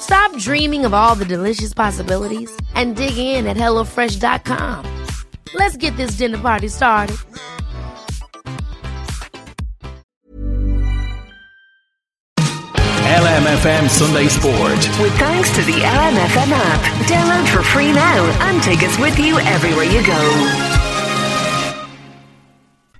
Stop 0.00 0.36
dreaming 0.38 0.84
of 0.84 0.94
all 0.94 1.14
the 1.14 1.24
delicious 1.24 1.74
possibilities 1.74 2.50
and 2.74 2.96
dig 2.96 3.18
in 3.18 3.46
at 3.46 3.56
HelloFresh.com. 3.56 5.04
Let's 5.54 5.76
get 5.76 5.96
this 5.96 6.12
dinner 6.12 6.38
party 6.38 6.68
started. 6.68 7.16
LMFM 13.06 13.88
Sunday 13.88 14.26
Sport. 14.28 14.78
With 15.00 15.16
thanks 15.18 15.50
to 15.54 15.62
the 15.62 15.72
LMFM 15.72 16.50
app. 16.52 16.80
Download 17.06 17.46
for 17.54 17.62
free 17.62 17.92
now 17.92 18.24
and 18.48 18.62
take 18.62 18.82
us 18.82 18.98
with 18.98 19.18
you 19.18 19.38
everywhere 19.38 19.84
you 19.84 20.04
go. 20.04 20.75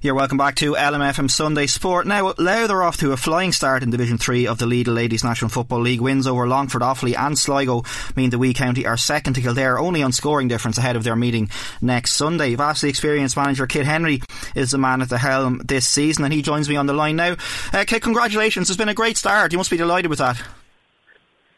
You're 0.07 0.15
welcome 0.15 0.39
back 0.39 0.55
to 0.57 0.75
LMFM 0.75 1.29
Sunday 1.29 1.67
Sport. 1.67 2.07
Now, 2.07 2.33
Louth 2.39 2.71
are 2.71 2.85
off 2.85 2.97
to 2.99 3.11
a 3.11 3.17
flying 3.17 3.51
start 3.51 3.83
in 3.83 3.91
Division 3.91 4.19
3 4.19 4.47
of 4.47 4.57
the 4.57 4.65
Lidl 4.65 4.95
Ladies 4.95 5.25
National 5.25 5.48
Football 5.48 5.81
League. 5.81 6.01
Wins 6.01 6.29
over 6.29 6.47
Longford, 6.47 6.83
Offaly 6.83 7.19
and 7.19 7.37
Sligo 7.37 7.83
mean 8.15 8.31
the 8.31 8.39
Wee 8.39 8.55
County 8.55 8.87
are 8.87 8.97
second 8.97 9.35
to 9.35 9.41
Kildare, 9.41 9.81
only 9.81 10.05
on 10.05 10.13
scoring 10.13 10.47
difference 10.47 10.79
ahead 10.79 10.95
of 10.95 11.03
their 11.03 11.17
meeting 11.17 11.51
next 11.83 12.13
Sunday. 12.13 12.55
Vastly 12.55 12.89
experienced 12.89 13.37
manager 13.37 13.67
Kit 13.67 13.85
Henry 13.85 14.23
is 14.55 14.71
the 14.71 14.79
man 14.79 15.03
at 15.03 15.09
the 15.09 15.19
helm 15.19 15.61
this 15.65 15.89
season, 15.89 16.23
and 16.23 16.33
he 16.33 16.41
joins 16.41 16.69
me 16.69 16.77
on 16.77 16.87
the 16.87 16.95
line 16.95 17.17
now. 17.17 17.35
Uh, 17.73 17.83
Kit, 17.85 18.01
congratulations. 18.01 18.70
It's 18.70 18.77
been 18.77 18.89
a 18.89 18.95
great 18.95 19.17
start. 19.17 19.51
You 19.51 19.59
must 19.59 19.73
be 19.73 19.77
delighted 19.77 20.09
with 20.09 20.20
that. 20.20 20.41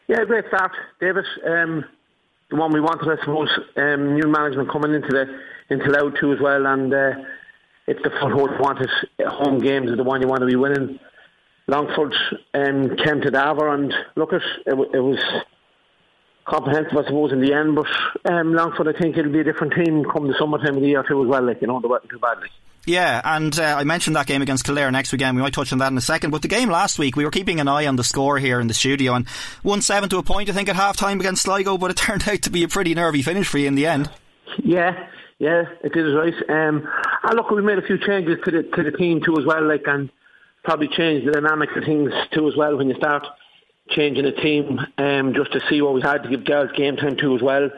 Yeah, 0.07 0.25
great 0.25 0.45
start, 0.47 0.71
David. 0.99 1.25
Um, 1.45 1.85
the 2.49 2.55
one 2.55 2.73
we 2.73 2.81
wanted, 2.81 3.09
I 3.09 3.23
suppose. 3.23 3.49
Um, 3.77 4.15
new 4.15 4.27
management 4.27 4.71
coming 4.71 4.95
into 4.95 5.09
the 5.09 5.39
into 5.69 5.91
Louth 5.91 6.15
too 6.19 6.33
as 6.33 6.39
well, 6.41 6.65
and 6.65 6.91
uh, 6.91 7.11
it's 7.89 8.03
the 8.03 8.11
foothold 8.21 8.51
you 8.51 8.57
want. 8.59 8.79
It. 8.79 9.27
Home 9.27 9.59
games 9.59 9.89
are 9.89 9.95
the 9.95 10.03
one 10.03 10.21
you 10.21 10.27
want 10.27 10.41
to 10.41 10.45
be 10.45 10.55
winning. 10.55 10.99
Longford 11.67 12.13
um, 12.53 12.95
came 12.97 13.21
to 13.21 13.31
Darver 13.31 13.73
and 13.73 13.93
look 14.15 14.31
at 14.31 14.41
it, 14.65 14.73
it 14.93 14.99
was 14.99 15.19
comprehensive, 16.45 16.97
I 16.97 17.03
suppose, 17.03 17.31
in 17.31 17.41
the 17.41 17.53
end. 17.53 17.75
But 17.75 18.31
um, 18.31 18.53
Longford, 18.53 18.87
I 18.87 18.99
think 18.99 19.17
it'll 19.17 19.31
be 19.31 19.39
a 19.39 19.43
different 19.43 19.73
team 19.73 20.05
come 20.05 20.27
the 20.27 20.35
summertime 20.37 20.75
of 20.75 20.81
the 20.81 20.87
year 20.87 21.03
too 21.07 21.23
as 21.23 21.27
well. 21.27 21.43
Like 21.43 21.61
you 21.61 21.67
know, 21.67 21.79
they 21.79 21.87
weren't 21.87 22.07
too 22.09 22.19
badly. 22.19 22.49
Yeah, 22.85 23.21
and 23.23 23.57
uh, 23.59 23.75
I 23.77 23.83
mentioned 23.83 24.15
that 24.15 24.25
game 24.25 24.41
against 24.41 24.65
Kildare 24.65 24.91
next 24.91 25.11
weekend. 25.11 25.35
We 25.35 25.41
might 25.41 25.53
touch 25.53 25.71
on 25.73 25.79
that 25.79 25.91
in 25.91 25.97
a 25.97 26.01
second. 26.01 26.31
But 26.31 26.41
the 26.43 26.47
game 26.47 26.69
last 26.69 26.97
week, 26.97 27.15
we 27.15 27.25
were 27.25 27.31
keeping 27.31 27.59
an 27.59 27.67
eye 27.67 27.87
on 27.87 27.97
the 27.97 28.03
score 28.03 28.37
here 28.37 28.59
in 28.59 28.67
the 28.67 28.73
studio 28.73 29.13
and 29.13 29.27
won 29.63 29.81
seven 29.81 30.09
to 30.09 30.17
a 30.17 30.23
point, 30.23 30.49
I 30.49 30.53
think, 30.53 30.69
at 30.69 30.75
half 30.75 30.95
time 30.95 31.19
against 31.19 31.43
Sligo. 31.43 31.77
But 31.77 31.91
it 31.91 31.97
turned 31.97 32.27
out 32.27 32.43
to 32.43 32.49
be 32.49 32.63
a 32.63 32.67
pretty 32.67 32.95
nervy 32.95 33.21
finish 33.21 33.47
for 33.47 33.57
you 33.57 33.67
in 33.67 33.75
the 33.75 33.87
end. 33.87 34.09
Yeah, 34.63 35.07
yeah, 35.39 35.63
it 35.83 35.93
did 35.93 36.13
right. 36.13 36.33
Um, 36.49 36.87
and 37.23 37.35
look, 37.35 37.49
we 37.49 37.61
made 37.61 37.79
a 37.79 37.81
few 37.81 37.97
changes 37.97 38.37
to 38.43 38.51
the 38.51 38.63
to 38.63 38.83
the 38.83 38.91
team 38.91 39.21
too 39.21 39.37
as 39.39 39.45
well, 39.45 39.65
like 39.65 39.87
and 39.87 40.09
probably 40.63 40.89
changed 40.89 41.25
the 41.25 41.31
dynamics 41.31 41.73
of 41.77 41.85
things 41.85 42.11
too 42.33 42.47
as 42.47 42.55
well 42.57 42.75
when 42.75 42.89
you 42.89 42.95
start 42.95 43.25
changing 43.89 44.25
the 44.25 44.33
team, 44.33 44.79
um, 44.97 45.33
just 45.33 45.53
to 45.53 45.61
see 45.69 45.81
what 45.81 45.93
we 45.93 46.01
had 46.01 46.23
to 46.23 46.29
give 46.29 46.43
girls 46.43 46.69
game 46.75 46.97
time 46.97 47.15
too 47.15 47.35
as 47.35 47.41
well. 47.41 47.69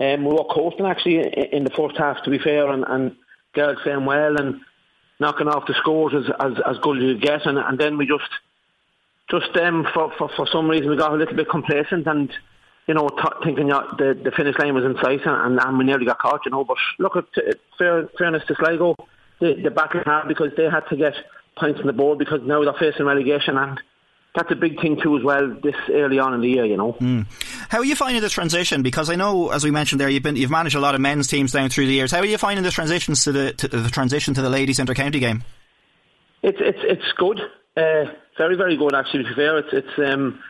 Um, 0.00 0.24
we 0.24 0.32
were 0.32 0.44
coasting 0.44 0.86
actually 0.86 1.18
in 1.52 1.64
the 1.64 1.70
first 1.70 1.96
half, 1.96 2.22
to 2.22 2.30
be 2.30 2.38
fair, 2.38 2.70
and, 2.70 2.84
and 2.86 3.16
girls 3.52 3.78
playing 3.82 4.04
well 4.04 4.36
and 4.40 4.60
knocking 5.18 5.48
off 5.48 5.66
the 5.66 5.74
scores 5.74 6.14
as 6.14 6.30
as, 6.38 6.52
as 6.64 6.78
good 6.78 6.98
as 6.98 7.02
you 7.02 7.18
get, 7.18 7.46
and, 7.46 7.58
and 7.58 7.78
then 7.78 7.98
we 7.98 8.06
just 8.06 8.30
just 9.28 9.56
um, 9.56 9.88
for, 9.92 10.12
for 10.16 10.30
for 10.36 10.46
some 10.46 10.70
reason 10.70 10.88
we 10.88 10.96
got 10.96 11.12
a 11.12 11.16
little 11.16 11.34
bit 11.34 11.50
complacent 11.50 12.06
and 12.06 12.32
you 12.88 12.94
know, 12.94 13.08
t- 13.08 13.44
thinking 13.44 13.70
uh, 13.70 13.82
the 13.98 14.18
the 14.24 14.32
finish 14.32 14.58
line 14.58 14.74
was 14.74 14.84
in 14.84 14.96
sight 14.96 15.20
and, 15.24 15.60
and 15.60 15.78
we 15.78 15.84
nearly 15.84 16.06
got 16.06 16.18
caught, 16.18 16.44
you 16.46 16.50
know. 16.50 16.64
But 16.64 16.78
look, 16.98 17.16
at 17.16 17.26
fair, 17.78 18.08
fairness 18.18 18.42
to 18.48 18.54
Sligo, 18.54 18.96
they 19.40 19.54
back 19.68 19.94
it 19.94 20.06
hard 20.06 20.26
because 20.26 20.52
they 20.56 20.64
had 20.64 20.88
to 20.88 20.96
get 20.96 21.14
points 21.56 21.80
on 21.80 21.86
the 21.86 21.92
board 21.92 22.18
because 22.18 22.40
now 22.44 22.64
they're 22.64 22.72
facing 22.72 23.06
relegation 23.06 23.56
and 23.56 23.80
that's 24.34 24.50
a 24.50 24.56
big 24.56 24.80
thing 24.80 24.98
too 25.02 25.16
as 25.18 25.24
well 25.24 25.56
this 25.62 25.74
early 25.90 26.18
on 26.18 26.32
in 26.32 26.40
the 26.40 26.48
year, 26.48 26.64
you 26.64 26.76
know. 26.76 26.92
Mm. 26.94 27.26
How 27.68 27.78
are 27.78 27.84
you 27.84 27.96
finding 27.96 28.22
this 28.22 28.32
transition? 28.32 28.82
Because 28.82 29.10
I 29.10 29.16
know, 29.16 29.50
as 29.50 29.64
we 29.64 29.70
mentioned 29.70 30.00
there, 30.00 30.08
you've 30.08 30.22
been 30.22 30.36
you've 30.36 30.50
managed 30.50 30.76
a 30.76 30.80
lot 30.80 30.94
of 30.94 31.00
men's 31.00 31.26
teams 31.26 31.52
down 31.52 31.70
through 31.70 31.86
the 31.86 31.92
years. 31.92 32.12
How 32.12 32.20
are 32.20 32.26
you 32.26 32.38
finding 32.38 32.62
the 32.62 32.70
transitions 32.70 33.24
to 33.24 33.32
the 33.32 33.52
to 33.54 33.68
the 33.68 33.90
transition 33.90 34.34
to 34.34 34.42
the 34.42 34.50
ladies 34.50 34.78
inter 34.78 34.94
county 34.94 35.18
game? 35.18 35.44
It's 36.42 36.58
it's 36.60 36.78
it's 36.82 37.12
good, 37.16 37.40
uh, 37.76 38.04
very 38.38 38.56
very 38.56 38.76
good 38.76 38.94
actually. 38.94 39.24
To 39.24 39.28
be 39.30 39.34
fair, 39.34 39.58
it's 39.58 39.72
it's 39.72 39.98
um, 39.98 40.40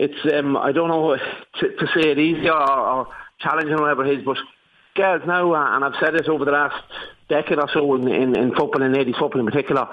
it's 0.00 0.34
um, 0.34 0.56
I 0.56 0.72
don't 0.72 0.88
know 0.88 1.14
to, 1.16 1.76
to 1.76 1.86
say 1.94 2.10
it 2.10 2.18
easy 2.18 2.48
or, 2.48 2.70
or 2.70 3.08
challenging 3.38 3.74
or 3.74 3.82
whatever 3.82 4.06
it 4.06 4.18
is, 4.18 4.24
but 4.24 4.38
girls 4.96 5.22
now, 5.26 5.52
uh, 5.52 5.76
and 5.76 5.84
I've 5.84 6.00
said 6.00 6.14
it 6.14 6.26
over 6.26 6.46
the 6.46 6.52
last 6.52 6.82
decade 7.28 7.58
or 7.58 7.68
so 7.72 7.94
in, 7.96 8.08
in, 8.08 8.36
in 8.36 8.54
football 8.54 8.82
and 8.82 8.94
ladies 8.94 9.16
football 9.18 9.40
in 9.40 9.46
particular, 9.46 9.86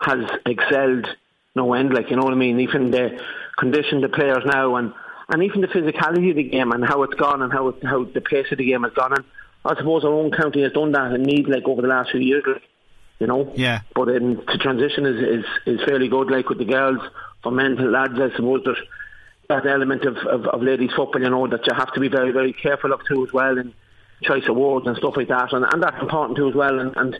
has 0.00 0.28
excelled 0.46 1.06
no 1.54 1.74
end. 1.74 1.94
Like 1.94 2.10
you 2.10 2.16
know 2.16 2.24
what 2.24 2.32
I 2.32 2.36
mean. 2.36 2.58
Even 2.58 2.90
the 2.90 3.20
condition 3.56 4.00
the 4.00 4.08
players 4.08 4.42
now, 4.44 4.74
and 4.74 4.92
and 5.28 5.44
even 5.44 5.60
the 5.60 5.68
physicality 5.68 6.30
of 6.30 6.36
the 6.36 6.42
game 6.42 6.72
and 6.72 6.84
how 6.84 7.04
it's 7.04 7.14
gone 7.14 7.40
and 7.40 7.52
how 7.52 7.68
it, 7.68 7.76
how 7.84 8.02
the 8.02 8.20
pace 8.20 8.46
of 8.50 8.58
the 8.58 8.66
game 8.66 8.82
has 8.82 8.92
gone. 8.94 9.12
And 9.12 9.24
I 9.64 9.76
suppose 9.76 10.04
our 10.04 10.12
own 10.12 10.32
county 10.32 10.62
has 10.62 10.72
done 10.72 10.90
that 10.90 11.12
and 11.12 11.24
need 11.24 11.46
like 11.46 11.68
over 11.68 11.82
the 11.82 11.88
last 11.88 12.10
few 12.10 12.20
years. 12.20 12.42
Like, 12.44 12.62
you 13.20 13.28
know. 13.28 13.52
Yeah. 13.54 13.82
But 13.94 14.08
um, 14.08 14.42
the 14.44 14.58
transition 14.60 15.06
is, 15.06 15.38
is 15.38 15.44
is 15.66 15.80
fairly 15.86 16.08
good. 16.08 16.32
Like 16.32 16.48
with 16.48 16.58
the 16.58 16.64
girls, 16.64 17.00
for 17.44 17.52
men 17.52 17.76
to 17.76 17.84
lads, 17.84 18.14
I 18.18 18.34
suppose 18.34 18.62
there's 18.64 18.82
that 19.52 19.66
element 19.66 20.04
of, 20.04 20.16
of, 20.18 20.46
of 20.46 20.62
ladies 20.62 20.90
football, 20.96 21.22
you 21.22 21.30
know, 21.30 21.46
that 21.46 21.66
you 21.66 21.74
have 21.74 21.92
to 21.94 22.00
be 22.00 22.08
very, 22.08 22.32
very 22.32 22.52
careful 22.52 22.92
of 22.92 23.00
too 23.06 23.24
as 23.26 23.32
well, 23.32 23.58
and 23.58 23.74
choice 24.22 24.44
awards 24.48 24.86
and 24.86 24.96
stuff 24.96 25.16
like 25.16 25.28
that, 25.28 25.52
and, 25.52 25.64
and 25.72 25.82
that's 25.82 26.00
important 26.00 26.36
too 26.36 26.48
as 26.48 26.54
well. 26.54 26.78
And, 26.78 26.96
and 26.96 27.18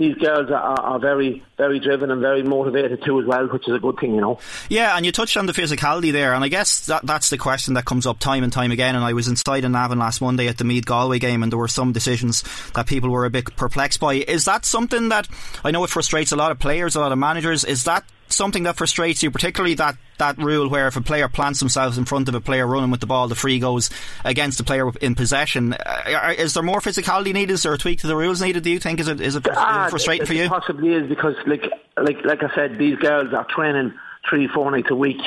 these 0.00 0.16
girls 0.16 0.50
are, 0.50 0.80
are 0.80 0.98
very, 0.98 1.44
very 1.58 1.78
driven 1.78 2.10
and 2.10 2.20
very 2.22 2.42
motivated 2.42 3.04
too 3.04 3.20
as 3.20 3.26
well, 3.26 3.46
which 3.48 3.68
is 3.68 3.74
a 3.74 3.78
good 3.78 3.98
thing, 3.98 4.14
you 4.14 4.20
know. 4.20 4.38
Yeah, 4.68 4.96
and 4.96 5.04
you 5.04 5.12
touched 5.12 5.36
on 5.36 5.46
the 5.46 5.52
physicality 5.52 6.10
there, 6.10 6.32
and 6.32 6.42
I 6.42 6.48
guess 6.48 6.86
that 6.86 7.04
that's 7.04 7.28
the 7.28 7.36
question 7.36 7.74
that 7.74 7.84
comes 7.84 8.06
up 8.06 8.18
time 8.18 8.42
and 8.42 8.52
time 8.52 8.72
again. 8.72 8.96
And 8.96 9.04
I 9.04 9.12
was 9.12 9.28
inside 9.28 9.64
in 9.64 9.72
Navan 9.72 9.98
last 9.98 10.22
Monday 10.22 10.48
at 10.48 10.56
the 10.56 10.64
Meath 10.64 10.86
Galway 10.86 11.18
game, 11.18 11.42
and 11.42 11.52
there 11.52 11.58
were 11.58 11.68
some 11.68 11.92
decisions 11.92 12.42
that 12.72 12.86
people 12.86 13.10
were 13.10 13.26
a 13.26 13.30
bit 13.30 13.54
perplexed 13.56 14.00
by. 14.00 14.14
Is 14.14 14.46
that 14.46 14.64
something 14.64 15.10
that 15.10 15.28
I 15.64 15.70
know 15.70 15.84
it 15.84 15.90
frustrates 15.90 16.32
a 16.32 16.36
lot 16.36 16.50
of 16.50 16.58
players, 16.58 16.96
a 16.96 17.00
lot 17.00 17.12
of 17.12 17.18
managers? 17.18 17.64
Is 17.64 17.84
that 17.84 18.04
something 18.32 18.64
that 18.64 18.76
frustrates 18.76 19.22
you, 19.22 19.30
particularly 19.30 19.74
that, 19.74 19.96
that 20.18 20.38
rule 20.38 20.68
where 20.68 20.86
if 20.88 20.96
a 20.96 21.00
player 21.00 21.28
plants 21.28 21.60
themselves 21.60 21.98
in 21.98 22.04
front 22.04 22.28
of 22.28 22.34
a 22.34 22.40
player 22.40 22.66
running 22.66 22.90
with 22.90 23.00
the 23.00 23.06
ball, 23.06 23.28
the 23.28 23.34
free 23.34 23.58
goes 23.58 23.90
against 24.24 24.58
the 24.58 24.64
player 24.64 24.90
in 25.00 25.14
possession. 25.14 25.74
Uh, 25.74 26.34
is 26.36 26.54
there 26.54 26.62
more 26.62 26.80
physicality 26.80 27.32
needed? 27.32 27.50
Is 27.50 27.62
there 27.62 27.72
a 27.72 27.78
tweak 27.78 28.00
to 28.00 28.06
the 28.06 28.16
rules 28.16 28.42
needed? 28.42 28.62
Do 28.62 28.70
you 28.70 28.78
think 28.78 29.00
is 29.00 29.08
it 29.08 29.20
is 29.20 29.36
it, 29.36 29.46
ah, 29.50 29.84
is 29.84 29.88
it 29.88 29.90
frustrating 29.90 30.22
it, 30.22 30.26
for 30.26 30.34
you? 30.34 30.48
Possibly 30.48 30.94
is 30.94 31.08
because 31.08 31.34
like 31.46 31.64
like 31.96 32.24
like 32.24 32.42
I 32.42 32.54
said, 32.54 32.78
these 32.78 32.96
girls 32.96 33.32
are 33.34 33.46
training 33.48 33.94
three 34.28 34.48
four 34.48 34.70
nights 34.70 34.88
a 34.90 34.96
week. 34.96 35.20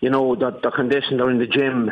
You 0.00 0.10
know, 0.10 0.36
they're, 0.36 0.52
they're. 0.52 0.70
They're 0.70 1.30
in 1.30 1.38
the 1.38 1.46
gym. 1.46 1.90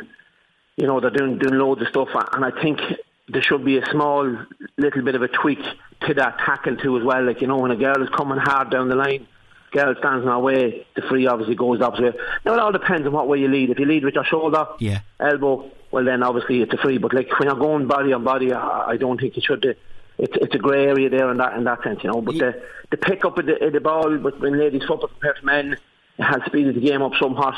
You 0.76 0.87
know, 0.87 1.00
they're 1.00 1.11
doing 1.11 1.38
doing 1.38 1.58
loads 1.58 1.82
of 1.82 1.88
stuff, 1.88 2.08
and 2.32 2.44
I 2.44 2.50
think 2.62 2.81
there 3.29 3.43
should 3.43 3.64
be 3.64 3.79
a 3.79 3.87
small 3.90 4.44
little 4.76 5.02
bit 5.02 5.14
of 5.14 5.23
a 5.23 5.29
tweak 5.29 5.58
to 6.06 6.14
that 6.14 6.38
tackle 6.38 6.76
too 6.76 6.96
as 6.99 7.05
well. 7.05 7.25
Like 7.25 7.40
you 7.40 7.46
know, 7.46 7.58
when 7.58 7.70
a 7.70 7.76
girl 7.76 8.02
is 8.02 8.08
coming 8.11 8.38
hard 8.38 8.70
down 8.70 8.88
the 8.88 8.94
line 8.94 9.26
girl 9.72 9.94
stands 9.98 10.22
in 10.22 10.28
our 10.28 10.40
way, 10.40 10.86
the 10.94 11.02
free 11.02 11.26
obviously 11.26 11.54
goes 11.54 11.78
the 11.78 11.86
opposite 11.86 12.14
way. 12.16 12.20
Now 12.44 12.54
it 12.54 12.60
all 12.60 12.72
depends 12.72 13.06
on 13.06 13.12
what 13.12 13.28
way 13.28 13.38
you 13.38 13.48
lead. 13.48 13.70
If 13.70 13.78
you 13.78 13.86
lead 13.86 14.04
with 14.04 14.14
your 14.14 14.24
shoulder, 14.24 14.66
yeah. 14.78 15.00
elbow, 15.20 15.70
well 15.90 16.04
then 16.04 16.22
obviously 16.22 16.62
it's 16.62 16.72
a 16.72 16.76
free. 16.76 16.98
But 16.98 17.14
like 17.14 17.28
when 17.38 17.48
you're 17.48 17.58
going 17.58 17.86
body 17.86 18.12
on 18.12 18.24
body, 18.24 18.52
I, 18.52 18.90
I 18.90 18.96
don't 18.96 19.20
think 19.20 19.36
you 19.36 19.42
should. 19.42 19.64
Uh, 19.64 19.74
it's 20.18 20.36
it's 20.40 20.54
a 20.54 20.58
grey 20.58 20.86
area 20.86 21.10
there 21.10 21.30
in 21.30 21.36
that 21.38 21.56
in 21.56 21.64
that 21.64 21.82
sense, 21.82 22.02
you 22.02 22.10
know. 22.10 22.22
But 22.22 22.36
yeah. 22.36 22.52
the 22.52 22.62
the 22.92 22.96
pick 22.96 23.24
up 23.24 23.38
of 23.38 23.46
the, 23.46 23.64
of 23.64 23.72
the 23.72 23.80
ball, 23.80 24.16
but 24.18 24.40
when 24.40 24.58
ladies 24.58 24.82
football 24.86 25.08
compared 25.08 25.36
to 25.36 25.44
men, 25.44 25.76
has 26.18 26.42
speeded 26.46 26.74
the 26.74 26.80
game 26.80 27.02
up 27.02 27.12
somewhat. 27.20 27.54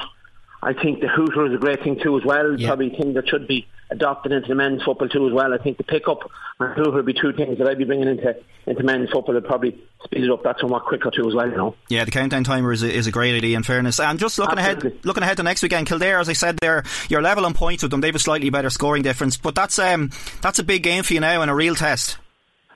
I 0.61 0.73
think 0.73 1.01
the 1.01 1.09
hooter 1.09 1.47
is 1.47 1.55
a 1.55 1.59
great 1.59 1.85
thing 1.85 2.01
too 2.01 2.19
as 2.19 2.25
well. 2.25 2.59
Yeah. 2.59 2.69
Probably 2.69 2.93
a 2.93 2.97
thing 2.99 3.15
that 3.15 3.29
should 3.29 3.47
be 3.47 3.69
adopted 3.91 4.33
into 4.33 4.49
the 4.49 4.55
men's 4.55 4.83
football 4.83 5.09
too 5.09 5.27
as 5.27 5.33
well. 5.33 5.53
I 5.55 5.59
think 5.59 5.79
the 5.79 5.85
pickup 5.85 6.31
and 6.61 6.75
who 6.75 6.91
will 6.91 7.03
be 7.03 7.15
two 7.15 7.33
things 7.33 7.59
that 7.59 7.67
I'd 7.67 7.79
be 7.79 7.85
bringing 7.85 8.09
into 8.09 8.37
into 8.67 8.83
men's 8.83 9.11
football 9.11 9.35
would 9.35 9.45
probably 9.45 9.79
speed 10.05 10.25
it 10.25 10.31
up 10.31 10.43
that 10.43 10.57
somewhat 10.61 10.85
quicker 10.85 11.11
too 11.11 11.29
as 11.29 11.35
well. 11.35 11.49
You 11.49 11.57
know. 11.57 11.75
Yeah, 11.89 12.05
the 12.05 12.11
countdown 12.11 12.45
timer 12.45 12.73
is 12.73 12.83
a, 12.83 12.93
is 12.93 13.07
a 13.07 13.13
great 13.13 13.35
idea. 13.35 13.57
In 13.57 13.63
fairness, 13.63 14.01
and 14.01 14.19
just 14.19 14.39
looking 14.39 14.59
Absolutely. 14.59 14.91
ahead, 14.91 15.05
looking 15.05 15.23
ahead 15.23 15.37
to 15.39 15.43
next 15.43 15.63
weekend, 15.63 15.87
Kildare, 15.87 16.21
as 16.21 16.29
I 16.29 16.35
said, 16.35 16.59
there 16.59 16.85
you're 17.09 17.23
level 17.23 17.47
on 17.47 17.55
points 17.55 17.83
with 17.83 17.91
them. 17.91 18.01
They 18.01 18.09
have 18.09 18.17
a 18.17 18.21
slightly 18.21 18.51
better 18.51 18.71
scoring 18.71 19.03
difference, 19.03 19.37
but 19.37 19.55
that's 19.55 19.79
um 19.79 20.11
that's 20.43 20.59
a 20.59 20.65
big 20.65 20.83
game 20.83 21.03
for 21.03 21.15
you 21.15 21.21
now 21.21 21.43
and 21.43 21.51
a 21.51 21.55
real 21.55 21.75
test. 21.75 22.19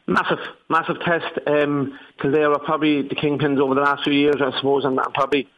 Massive, 0.07 0.41
massive 0.69 0.97
test. 1.05 1.39
Um, 1.47 1.99
Kildare 2.21 2.53
are 2.53 2.59
probably 2.59 3.03
the 3.03 3.15
kingpins 3.15 3.61
over 3.61 3.75
the 3.75 3.83
last 3.83 4.03
few 4.03 4.13
years, 4.13 4.37
I 4.41 4.51
suppose, 4.57 4.85
and, 4.85 4.99
and 4.99 5.15
probably 5.15 5.49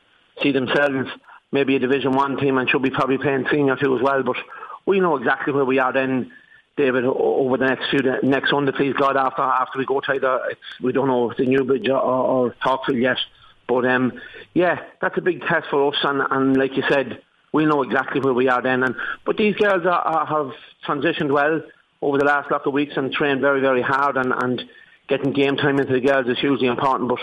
see 0.42 0.52
themselves 0.52 1.08
maybe 1.50 1.76
a 1.76 1.78
Division 1.78 2.12
One 2.12 2.36
team 2.36 2.58
and 2.58 2.68
should 2.68 2.82
be 2.82 2.90
probably 2.90 3.16
playing 3.16 3.46
senior 3.50 3.76
too 3.76 3.96
as 3.96 4.02
well. 4.02 4.22
But 4.22 4.36
we 4.86 5.00
know 5.00 5.16
exactly 5.16 5.52
where 5.52 5.64
we 5.64 5.78
are 5.78 5.92
then, 5.92 6.32
David, 6.76 7.04
over 7.04 7.56
the 7.56 7.66
next 7.66 7.90
few 7.90 8.00
next 8.22 8.50
Sunday, 8.50 8.72
please 8.72 8.94
God. 8.94 9.16
After 9.16 9.42
after 9.42 9.78
we 9.78 9.86
go 9.86 10.00
to 10.00 10.12
either 10.12 10.40
we 10.82 10.92
don't 10.92 11.08
know 11.08 11.30
if 11.30 11.36
the 11.36 11.46
Newbridge 11.46 11.88
or, 11.88 12.00
or 12.00 12.54
Hawkfield 12.62 13.00
yet, 13.00 13.18
but 13.68 13.86
um, 13.86 14.20
yeah, 14.54 14.80
that's 15.00 15.16
a 15.16 15.22
big 15.22 15.42
test 15.42 15.68
for 15.70 15.92
us. 15.92 15.98
And, 16.02 16.22
and 16.30 16.56
like 16.56 16.76
you 16.76 16.82
said, 16.88 17.22
we 17.52 17.64
know 17.64 17.82
exactly 17.82 18.20
where 18.20 18.34
we 18.34 18.48
are 18.48 18.60
then. 18.60 18.82
And 18.82 18.96
but 19.24 19.36
these 19.36 19.54
girls 19.54 19.86
are, 19.86 19.90
are, 19.90 20.26
have 20.26 20.52
transitioned 20.86 21.32
well 21.32 21.62
over 22.02 22.18
the 22.18 22.24
last 22.24 22.48
couple 22.48 22.70
of 22.70 22.74
weeks 22.74 22.94
and 22.96 23.12
trained 23.12 23.40
very 23.40 23.60
very 23.60 23.82
hard 23.82 24.16
and 24.16 24.32
and 24.32 24.64
getting 25.08 25.32
game 25.32 25.56
time 25.56 25.78
into 25.78 25.92
the 25.92 26.00
girls 26.00 26.28
is 26.28 26.38
hugely 26.38 26.66
important. 26.66 27.08
But 27.08 27.20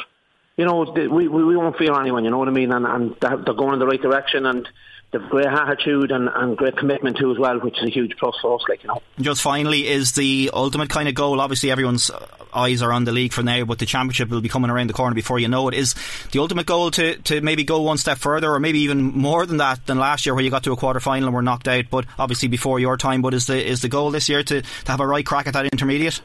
you 0.58 0.66
know, 0.66 0.92
we, 0.94 1.28
we 1.28 1.56
won't 1.58 1.78
fear 1.78 2.00
anyone, 2.00 2.24
you 2.24 2.30
know 2.30 2.38
what 2.38 2.48
I 2.48 2.52
mean? 2.52 2.72
And, 2.72 2.86
and 2.86 3.16
they're 3.20 3.54
going 3.54 3.74
in 3.74 3.80
the 3.80 3.88
right 3.88 4.02
direction 4.02 4.46
and 4.46 4.68
they've 5.12 5.30
great 5.30 5.46
attitude 5.46 6.12
and, 6.12 6.30
and 6.30 6.58
great 6.58 6.78
commitment 6.78 7.18
too 7.18 7.32
as 7.32 7.38
well, 7.38 7.60
which 7.60 7.78
is 7.80 7.88
a 7.88 7.90
huge 7.90 8.16
plus 8.18 8.36
for 8.42 8.56
us, 8.56 8.64
like, 8.70 8.84
you 8.84 8.88
know. 8.88 9.02
Just 9.20 9.42
finally, 9.42 9.88
is 9.88 10.14
the 10.14 10.50
ultimate 10.54 10.90
kind 10.90 11.08
of 11.08 11.16
goal, 11.16 11.40
obviously 11.42 11.72
everyone's 11.72 12.10
eyes 12.54 12.82
are 12.82 12.92
on 12.92 13.06
the 13.06 13.12
league 13.12 13.34
for 13.34 13.44
now, 13.44 13.64
but 13.66 13.80
the 13.80 13.86
championship 13.86 14.30
will 14.30 14.42
be 14.42 14.50
coming 14.50 14.70
around 14.70 14.90
the 14.90 14.94
corner 14.94 15.14
before 15.14 15.40
you 15.40 15.48
know 15.48 15.68
it. 15.68 15.74
Is 15.74 15.96
the 16.32 16.40
ultimate 16.40 16.66
goal 16.66 16.92
to, 16.92 17.18
to 17.18 17.42
maybe 17.42 17.64
go 17.64 17.82
one 17.82 17.98
step 17.98 18.18
further 18.18 18.52
or 18.52 18.60
maybe 18.60 18.80
even 18.80 19.02
more 19.02 19.46
than 19.46 19.58
that 19.58 19.86
than 19.86 20.00
last 20.00 20.26
year 20.26 20.36
where 20.36 20.44
you 20.44 20.50
got 20.50 20.64
to 20.64 20.72
a 20.72 20.78
quarter 20.78 21.00
final 21.00 21.28
and 21.28 21.36
were 21.36 21.42
knocked 21.42 21.68
out, 21.68 21.86
but 21.90 22.06
obviously 22.18 22.48
before 22.48 22.80
your 22.80 22.98
time, 22.98 23.22
but 23.22 23.34
is 23.34 23.48
the, 23.48 23.66
is 23.66 23.82
the 23.82 23.90
goal 23.90 24.12
this 24.12 24.30
year 24.30 24.44
to, 24.44 24.62
to 24.62 24.92
have 24.92 25.00
a 25.00 25.08
right 25.08 25.26
crack 25.26 25.48
at 25.48 25.54
that 25.54 25.66
intermediate? 25.66 26.22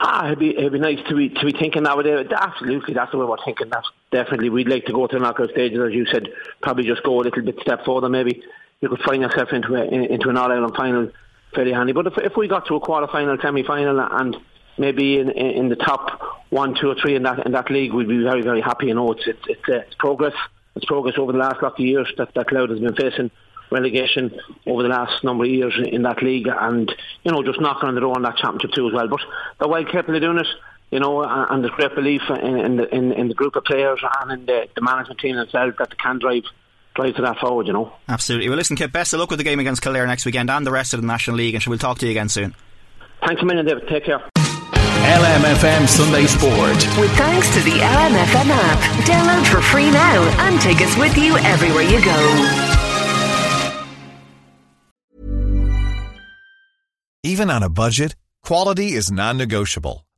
Ah, 0.00 0.26
it'd 0.26 0.40
be 0.40 0.50
it'd 0.50 0.72
be 0.72 0.80
nice 0.80 0.98
to 1.08 1.14
be 1.14 1.28
to 1.28 1.46
be 1.46 1.52
thinking 1.52 1.84
nowadays. 1.84 2.26
Absolutely, 2.36 2.92
that's 2.92 3.12
the 3.12 3.18
way 3.18 3.24
we're 3.24 3.36
thinking. 3.44 3.68
That's 3.70 3.88
definitely 4.12 4.50
we'd 4.50 4.68
like 4.68 4.86
to 4.86 4.92
go 4.92 5.06
to 5.06 5.16
the 5.16 5.22
knockout 5.22 5.50
stages, 5.50 5.80
as 5.80 5.92
you 5.92 6.06
said. 6.06 6.28
Probably 6.62 6.84
just 6.84 7.02
go 7.02 7.20
a 7.20 7.22
little 7.22 7.42
bit 7.42 7.58
step 7.60 7.84
further. 7.84 8.08
Maybe 8.08 8.42
you 8.80 8.88
could 8.88 9.00
find 9.00 9.22
yourself 9.22 9.52
into 9.52 9.74
a, 9.74 9.84
into 9.84 10.28
an 10.28 10.36
All 10.36 10.52
Ireland 10.52 10.76
final 10.76 11.10
fairly 11.54 11.72
handy. 11.72 11.92
But 11.92 12.06
if 12.06 12.18
if 12.18 12.36
we 12.36 12.48
got 12.48 12.66
to 12.66 12.76
a 12.76 12.80
quarter 12.80 13.06
final, 13.06 13.36
semi 13.40 13.62
final, 13.62 14.00
and 14.00 14.36
maybe 14.78 15.18
in 15.18 15.30
in 15.30 15.68
the 15.68 15.76
top 15.76 16.20
one, 16.50 16.74
two, 16.74 16.90
or 16.90 16.94
three 16.94 17.14
in 17.14 17.22
that 17.24 17.44
in 17.46 17.52
that 17.52 17.70
league, 17.70 17.92
we'd 17.92 18.08
be 18.08 18.22
very 18.22 18.42
very 18.42 18.60
happy. 18.60 18.86
You 18.86 18.94
know, 18.94 19.12
it's 19.12 19.26
it's 19.26 19.44
it's, 19.46 19.68
uh, 19.68 19.78
it's 19.78 19.94
progress. 19.94 20.34
It's 20.74 20.86
progress 20.86 21.16
over 21.18 21.32
the 21.32 21.38
last 21.38 21.62
lot 21.62 21.74
of 21.74 21.80
years 21.80 22.12
that 22.18 22.34
that 22.34 22.52
Louth 22.52 22.70
has 22.70 22.80
been 22.80 22.94
facing 22.94 23.30
relegation 23.70 24.38
over 24.66 24.82
the 24.82 24.88
last 24.88 25.24
number 25.24 25.44
of 25.44 25.50
years 25.50 25.74
in 25.90 26.02
that 26.02 26.22
league, 26.22 26.48
and 26.48 26.92
you 27.24 27.32
know 27.32 27.42
just 27.42 27.60
knocking 27.60 27.88
on 27.88 27.94
the 27.94 28.00
door 28.00 28.14
on 28.14 28.22
that 28.22 28.36
championship 28.36 28.72
too 28.72 28.88
as 28.88 28.94
well. 28.94 29.08
But 29.08 29.20
they're 29.58 29.68
well 29.68 29.84
doing 29.84 30.38
it. 30.38 30.46
You 30.92 31.00
know, 31.00 31.24
and 31.24 31.64
there's 31.64 31.74
great 31.74 31.94
belief 31.94 32.20
in, 32.28 32.58
in 32.58 32.76
the 32.76 32.94
in, 32.94 33.12
in, 33.12 33.28
the 33.28 33.34
group 33.34 33.56
of 33.56 33.64
players 33.64 33.98
and 34.20 34.30
in 34.30 34.46
the, 34.46 34.68
the 34.74 34.82
management 34.82 35.20
team 35.20 35.36
themselves 35.36 35.74
that 35.78 35.88
they 35.88 35.96
can 35.96 36.18
drive 36.18 36.42
drive 36.94 37.16
to 37.16 37.22
that 37.22 37.38
forward, 37.38 37.66
you 37.66 37.72
know. 37.72 37.94
Absolutely. 38.10 38.50
Well, 38.50 38.58
listen, 38.58 38.76
Kit, 38.76 38.92
best 38.92 39.14
of 39.14 39.20
luck 39.20 39.30
with 39.30 39.38
the 39.38 39.44
game 39.44 39.58
against 39.58 39.80
Kildare 39.80 40.06
next 40.06 40.26
weekend 40.26 40.50
and 40.50 40.66
the 40.66 40.70
rest 40.70 40.92
of 40.92 41.00
the 41.00 41.06
National 41.06 41.38
League, 41.38 41.54
and 41.54 41.64
we'll 41.64 41.78
talk 41.78 41.98
to 42.00 42.06
you 42.06 42.10
again 42.10 42.28
soon. 42.28 42.54
Thanks 43.26 43.40
a 43.40 43.44
million, 43.46 43.64
David. 43.64 43.88
Take 43.88 44.04
care. 44.04 44.20
LMFM 45.02 45.88
Sunday 45.88 46.26
Sport. 46.26 46.76
With 47.00 47.10
thanks 47.16 47.48
to 47.54 47.60
the 47.62 47.70
LMFM 47.70 48.50
app. 48.50 48.78
Download 49.06 49.46
for 49.50 49.62
free 49.62 49.90
now 49.90 50.22
and 50.46 50.60
take 50.60 50.80
us 50.82 50.96
with 50.98 51.16
you 51.16 51.36
everywhere 51.38 51.82
you 51.82 52.04
go. 52.04 52.82
Even 57.24 57.50
on 57.50 57.62
a 57.62 57.68
budget, 57.68 58.14
quality 58.42 58.92
is 58.92 59.10
non-negotiable. 59.10 60.04